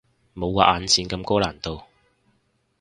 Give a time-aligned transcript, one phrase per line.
[0.33, 1.83] 冇畫眼線咁高難度